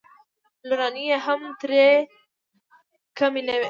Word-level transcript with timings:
لورانې 0.67 1.03
یې 1.09 1.17
هم 1.25 1.41
ترې 1.59 1.87
کمې 3.17 3.41
نه 3.47 3.53
وې. 3.55 3.59